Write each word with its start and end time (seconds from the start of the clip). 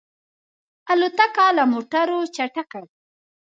الوتکه 0.91 1.45
له 1.57 1.63
موټرو 1.71 2.19
چټکه 2.35 2.79
ده. 2.85 2.89